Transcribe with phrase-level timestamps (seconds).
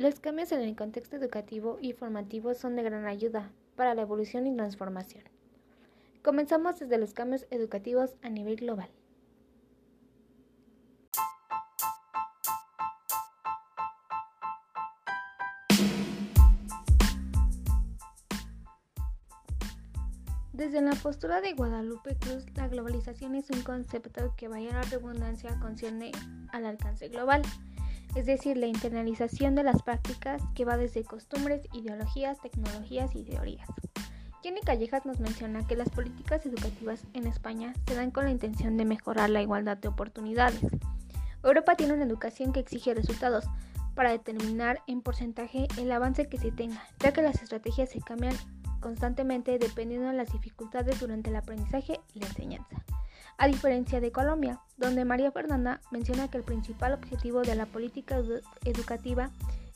[0.00, 4.46] Los cambios en el contexto educativo y formativo son de gran ayuda para la evolución
[4.46, 5.24] y transformación.
[6.22, 8.88] Comenzamos desde los cambios educativos a nivel global.
[20.54, 24.82] Desde la postura de Guadalupe Cruz, la globalización es un concepto que vaya a la
[24.82, 26.12] redundancia concierne
[26.52, 27.42] al alcance global,
[28.14, 33.68] es decir, la internalización de las prácticas que va desde costumbres, ideologías, tecnologías y teorías.
[34.42, 38.76] Jenny Callejas nos menciona que las políticas educativas en España se dan con la intención
[38.76, 40.60] de mejorar la igualdad de oportunidades.
[41.42, 43.44] Europa tiene una educación que exige resultados
[43.94, 48.34] para determinar en porcentaje el avance que se tenga, ya que las estrategias se cambian
[48.80, 52.82] constantemente dependiendo de las dificultades durante el aprendizaje y la enseñanza.
[53.40, 58.20] A diferencia de Colombia, donde María Fernanda menciona que el principal objetivo de la política
[58.66, 59.30] educativa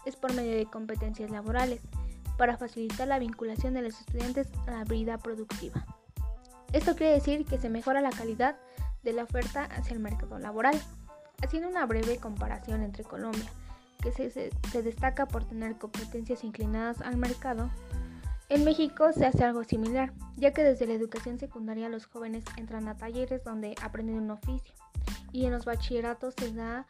[0.05, 1.81] es por medio de competencias laborales,
[2.37, 5.87] para facilitar la vinculación de los estudiantes a la vida productiva.
[6.75, 8.59] Esto quiere decir que se mejora la calidad
[9.03, 10.78] de la oferta hacia el mercado laboral.
[11.43, 13.51] Haciendo una breve comparación entre Colombia,
[14.03, 17.71] que se, destaca por tener competencias inclinadas al mercado,
[18.48, 22.89] en México se hace algo similar, ya que desde la educación secundaria los jóvenes entran
[22.89, 24.75] a talleres donde aprenden un oficio
[25.33, 26.87] y en los bachilleratos se da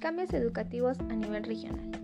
[0.00, 2.03] cambios educativos a nivel regional.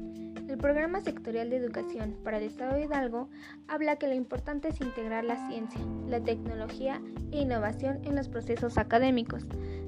[0.50, 3.28] El Programa Sectorial de Educación para el Estado de Hidalgo
[3.68, 8.76] habla que lo importante es integrar la ciencia, la tecnología e innovación en los procesos
[8.76, 9.46] académicos,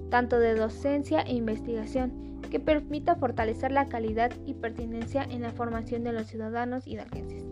[0.09, 6.05] tanto de docencia e investigación, que permita fortalecer la calidad y pertinencia en la formación
[6.05, 7.45] de los ciudadanos hidalguenses.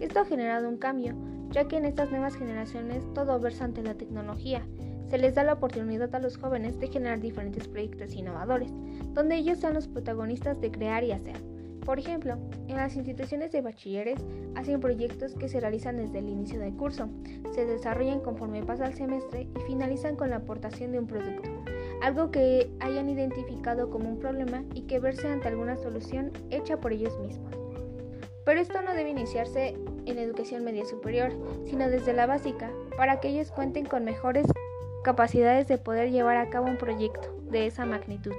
[0.00, 1.14] Esto ha generado un cambio,
[1.52, 4.66] ya que en estas nuevas generaciones todo versa ante la tecnología.
[5.08, 8.72] Se les da la oportunidad a los jóvenes de generar diferentes proyectos innovadores,
[9.14, 11.55] donde ellos sean los protagonistas de crear y hacer.
[11.86, 12.36] Por ejemplo,
[12.66, 14.18] en las instituciones de bachilleres
[14.56, 17.08] hacen proyectos que se realizan desde el inicio del curso,
[17.54, 21.48] se desarrollan conforme pasa el semestre y finalizan con la aportación de un producto,
[22.02, 26.92] algo que hayan identificado como un problema y que verse ante alguna solución hecha por
[26.92, 27.54] ellos mismos.
[28.44, 29.76] Pero esto no debe iniciarse
[30.06, 31.30] en educación media superior,
[31.66, 34.46] sino desde la básica, para que ellos cuenten con mejores
[35.04, 38.34] capacidades de poder llevar a cabo un proyecto de esa magnitud.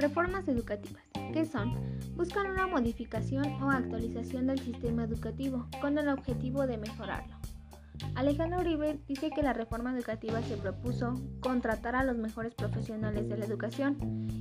[0.00, 1.02] Reformas educativas,
[1.34, 1.74] que son,
[2.16, 7.36] buscar una modificación o actualización del sistema educativo con el objetivo de mejorarlo.
[8.14, 13.36] Alejandro Uribe dice que la reforma educativa se propuso contratar a los mejores profesionales de
[13.36, 13.98] la educación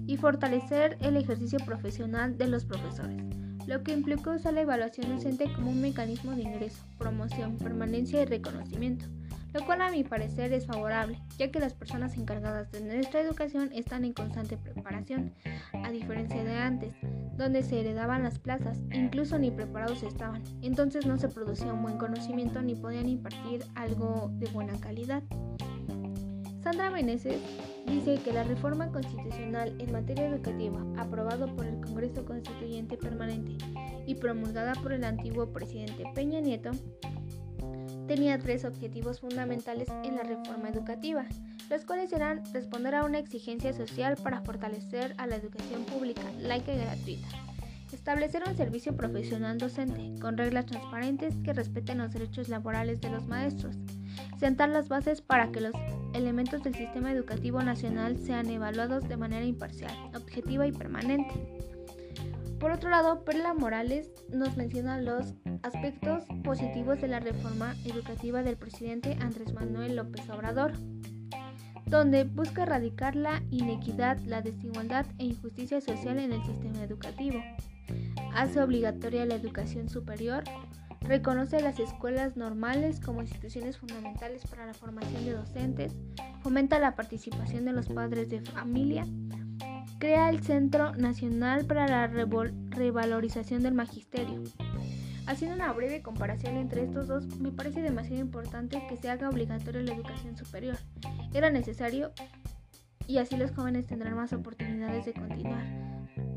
[0.07, 3.21] y fortalecer el ejercicio profesional de los profesores,
[3.67, 8.25] lo que implicó usar la evaluación docente como un mecanismo de ingreso, promoción, permanencia y
[8.25, 9.07] reconocimiento
[9.53, 13.69] lo cual a mi parecer es favorable, ya que las personas encargadas de nuestra educación
[13.73, 15.33] están en constante preparación,
[15.73, 16.93] a diferencia de antes,
[17.37, 21.97] donde se heredaban las plazas, incluso ni preparados estaban, entonces no se producía un buen
[21.97, 25.23] conocimiento ni podían impartir algo de buena calidad.
[26.61, 27.41] Sandra Meneses
[27.87, 33.57] dice que la reforma constitucional en materia educativa, aprobado por el Congreso Constituyente Permanente
[34.05, 36.71] y promulgada por el antiguo presidente Peña Nieto,
[38.09, 41.27] tenía tres objetivos fundamentales en la reforma educativa,
[41.69, 46.73] los cuales eran responder a una exigencia social para fortalecer a la educación pública, laica
[46.73, 47.27] y gratuita,
[47.93, 53.27] establecer un servicio profesional docente con reglas transparentes que respeten los derechos laborales de los
[53.27, 53.75] maestros,
[54.39, 55.73] sentar las bases para que los
[56.15, 61.69] elementos del sistema educativo nacional sean evaluados de manera imparcial, objetiva y permanente.
[62.59, 65.33] Por otro lado, Perla Morales nos menciona los
[65.63, 70.73] aspectos positivos de la reforma educativa del presidente Andrés Manuel López Obrador,
[71.85, 77.41] donde busca erradicar la inequidad, la desigualdad e injusticia social en el sistema educativo.
[78.35, 80.43] Hace obligatoria la educación superior,
[81.01, 85.95] reconoce las escuelas normales como instituciones fundamentales para la formación de docentes,
[86.41, 89.07] fomenta la participación de los padres de familia,
[89.99, 94.41] crea el Centro Nacional para la Revalorización del Magisterio.
[95.27, 99.81] Haciendo una breve comparación entre estos dos, me parece demasiado importante que se haga obligatoria
[99.81, 100.77] la educación superior.
[101.33, 102.11] Era necesario
[103.07, 105.65] y así los jóvenes tendrán más oportunidades de continuar,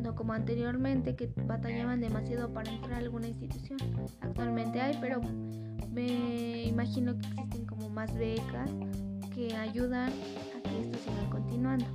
[0.01, 3.79] no como anteriormente que batallaban demasiado para entrar a alguna institución.
[4.21, 5.21] Actualmente hay, pero
[5.91, 8.71] me imagino que existen como más becas
[9.35, 11.87] que ayudan a que esto siga continuando.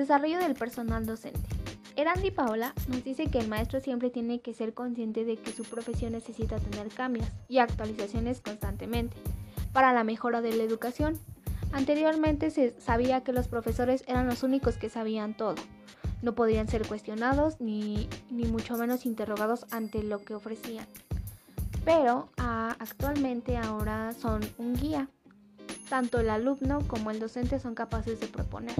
[0.00, 1.38] Desarrollo del personal docente.
[1.94, 5.62] Erandi Paola nos dice que el maestro siempre tiene que ser consciente de que su
[5.62, 9.14] profesión necesita tener cambios y actualizaciones constantemente
[9.74, 11.18] para la mejora de la educación.
[11.72, 15.56] Anteriormente se sabía que los profesores eran los únicos que sabían todo.
[16.22, 20.86] No podían ser cuestionados ni, ni mucho menos interrogados ante lo que ofrecían.
[21.84, 25.10] Pero actualmente ahora son un guía.
[25.90, 28.76] Tanto el alumno como el docente son capaces de proponer.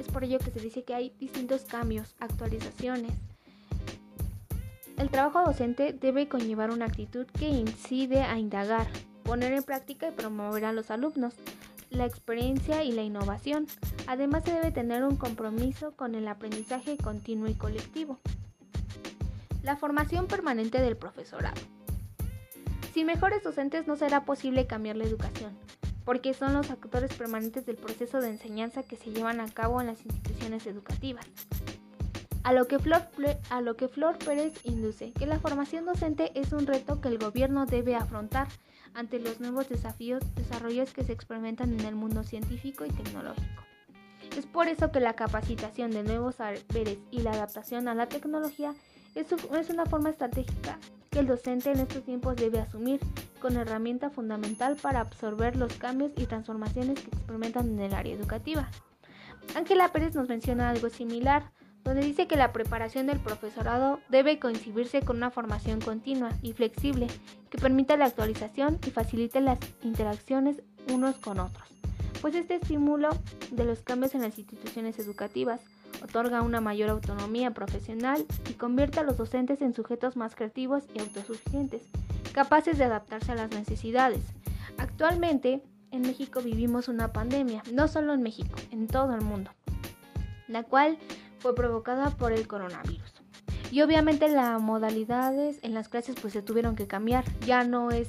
[0.00, 3.12] Es por ello que se dice que hay distintos cambios, actualizaciones.
[4.96, 8.86] El trabajo docente debe conllevar una actitud que incide a indagar,
[9.24, 11.34] poner en práctica y promover a los alumnos
[11.90, 13.66] la experiencia y la innovación.
[14.06, 18.18] Además se debe tener un compromiso con el aprendizaje continuo y colectivo.
[19.62, 21.60] La formación permanente del profesorado.
[22.94, 25.54] Sin mejores docentes no será posible cambiar la educación
[26.04, 29.88] porque son los actores permanentes del proceso de enseñanza que se llevan a cabo en
[29.88, 31.26] las instituciones educativas.
[32.42, 33.02] A lo, que Flor,
[33.50, 38.48] a Pérez induce, que la formación docente es un reto que el gobierno debe afrontar
[38.94, 43.62] ante los nuevos desafíos, desarrollos que se experimentan en el mundo científico y tecnológico.
[44.36, 48.74] Es por eso que la capacitación de nuevos saberes y la adaptación a la tecnología
[49.14, 50.78] es una forma estratégica
[51.10, 53.00] que el docente en estos tiempos debe asumir
[53.40, 58.68] con herramienta fundamental para absorber los cambios y transformaciones que experimentan en el área educativa.
[59.56, 61.50] Ángela Pérez nos menciona algo similar,
[61.82, 67.08] donde dice que la preparación del profesorado debe coincidirse con una formación continua y flexible
[67.48, 70.62] que permita la actualización y facilite las interacciones
[70.92, 71.68] unos con otros,
[72.20, 73.08] pues este estímulo
[73.50, 75.60] de los cambios en las instituciones educativas
[76.02, 81.00] otorga una mayor autonomía profesional y convierte a los docentes en sujetos más creativos y
[81.00, 81.82] autosuficientes,
[82.32, 84.22] capaces de adaptarse a las necesidades.
[84.78, 89.50] Actualmente, en México vivimos una pandemia, no solo en México, en todo el mundo,
[90.48, 90.98] la cual
[91.38, 93.14] fue provocada por el coronavirus.
[93.70, 98.08] Y obviamente las modalidades en las clases pues se tuvieron que cambiar, ya no es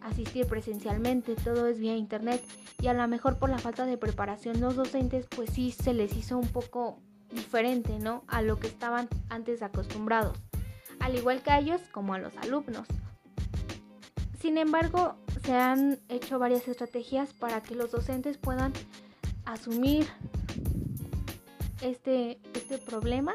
[0.00, 2.42] asistir presencialmente, todo es vía internet
[2.80, 6.16] y a lo mejor por la falta de preparación los docentes pues sí se les
[6.16, 6.98] hizo un poco
[7.30, 8.24] diferente, ¿no?
[8.26, 10.38] A lo que estaban antes acostumbrados,
[10.98, 12.88] al igual que a ellos como a los alumnos.
[14.40, 18.72] Sin embargo, se han hecho varias estrategias para que los docentes puedan
[19.44, 20.06] asumir
[21.82, 23.34] este, este problema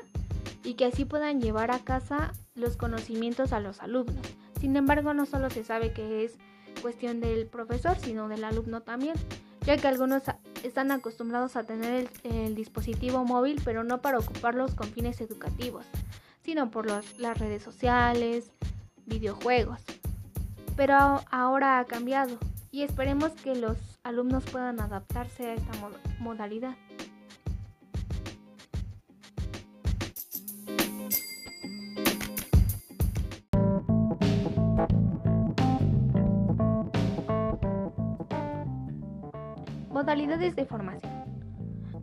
[0.63, 4.25] y que así puedan llevar a casa los conocimientos a los alumnos.
[4.59, 6.37] Sin embargo, no solo se sabe que es
[6.75, 9.15] cuestión del profesor, sino del alumno también,
[9.65, 10.23] ya que algunos
[10.63, 15.85] están acostumbrados a tener el, dispositivo móvil, pero no para ocuparlos con fines educativos,
[16.43, 18.51] sino por las redes sociales,
[19.05, 19.79] videojuegos.
[20.75, 20.95] Pero
[21.31, 22.37] ahora ha cambiado
[22.71, 25.71] y esperemos que los alumnos puedan adaptarse a esta
[26.19, 26.75] modalidad.
[40.05, 41.11] Modalidades de formación.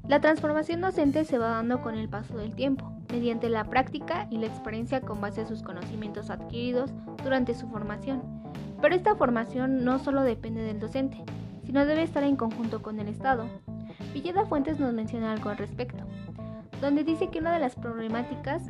[0.08, 4.38] La transformación docente se va dando con el paso del tiempo, mediante la práctica y
[4.38, 6.90] la experiencia con base a sus conocimientos adquiridos
[7.22, 8.20] durante su formación.
[8.80, 11.22] Pero esta formación no solo depende del docente,
[11.64, 13.46] sino debe estar en conjunto con el Estado.
[14.12, 16.02] Villeda Fuentes nos menciona algo al respecto,
[16.80, 18.64] donde dice que una de las problemáticas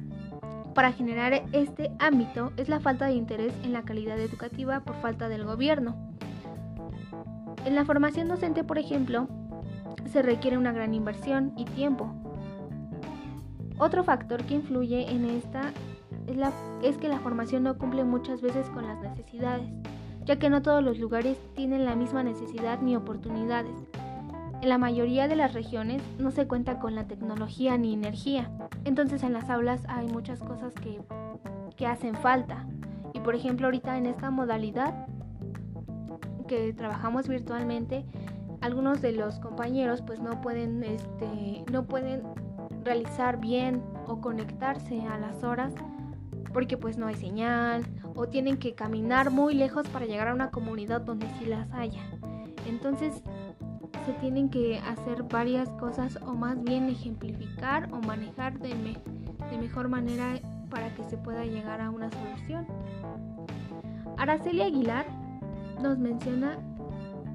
[0.74, 5.30] para generar este ámbito es la falta de interés en la calidad educativa por falta
[5.30, 6.11] del gobierno.
[7.64, 9.28] En la formación docente, por ejemplo,
[10.10, 12.12] se requiere una gran inversión y tiempo.
[13.78, 15.72] Otro factor que influye en esta
[16.82, 19.68] es, que la formación no cumple muchas veces con las necesidades,
[20.24, 23.74] ya que no todos los lugares tienen la misma necesidad ni oportunidades.
[24.60, 28.50] En la mayoría de las regiones no se cuenta con la tecnología ni energía,
[28.84, 31.00] entonces en las aulas hay muchas cosas que,
[31.76, 32.66] que hacen falta.
[33.14, 35.06] Y por ejemplo ahorita en esta modalidad
[36.52, 38.04] que trabajamos virtualmente,
[38.60, 42.22] algunos de los compañeros pues no pueden, este, no pueden
[42.84, 45.72] realizar bien o conectarse a las horas
[46.52, 50.50] porque pues no hay señal o tienen que caminar muy lejos para llegar a una
[50.50, 52.02] comunidad donde sí las haya.
[52.68, 53.22] Entonces
[54.04, 58.74] se tienen que hacer varias cosas o más bien ejemplificar o manejar de,
[59.50, 62.66] de mejor manera para que se pueda llegar a una solución.
[64.18, 65.21] Araceli Aguilar
[65.82, 66.58] nos menciona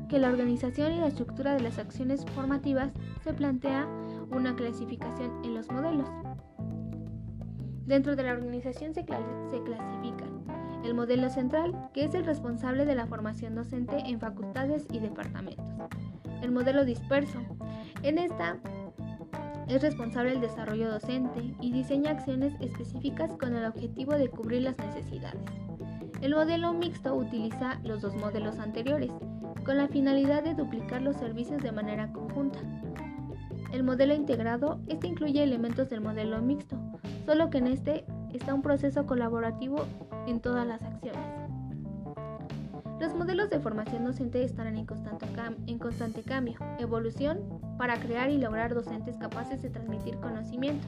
[0.09, 2.91] que la organización y la estructura de las acciones formativas
[3.23, 3.87] se plantea
[4.31, 6.07] una clasificación en los modelos.
[7.85, 10.43] Dentro de la organización se, clasifican
[10.83, 15.65] el modelo central, que es el responsable de la formación docente en facultades y departamentos.
[16.41, 17.39] El modelo disperso.
[18.03, 18.57] En esta
[19.67, 24.77] es responsable del desarrollo docente y diseña acciones específicas con el objetivo de cubrir las
[24.77, 25.66] necesidades.
[26.21, 29.11] El modelo mixto utiliza los dos modelos anteriores,
[29.63, 32.59] con la finalidad de duplicar los servicios de manera conjunta.
[33.71, 36.75] El modelo integrado, este incluye elementos del modelo mixto,
[37.25, 39.85] solo que en este está un proceso colaborativo
[40.25, 41.21] en todas las acciones.
[42.99, 45.27] Los modelos de formación docente estarán en constante,
[45.67, 47.39] en constante cambio, evolución,
[47.77, 50.87] para crear y lograr docentes capaces de transmitir conocimiento.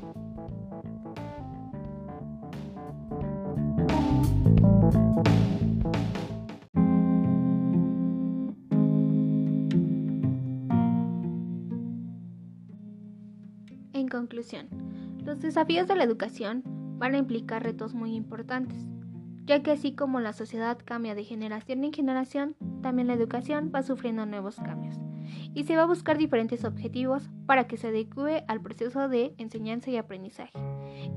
[13.93, 14.67] En conclusión,
[15.23, 16.63] los desafíos de la educación
[16.97, 18.87] van a implicar retos muy importantes,
[19.45, 23.83] ya que así como la sociedad cambia de generación en generación, también la educación va
[23.83, 24.95] sufriendo nuevos cambios
[25.53, 29.89] y se va a buscar diferentes objetivos para que se adecue al proceso de enseñanza
[29.89, 30.51] y aprendizaje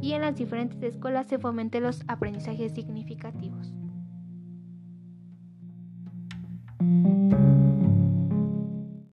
[0.01, 3.75] y en las diferentes escuelas se fomenten los aprendizajes significativos.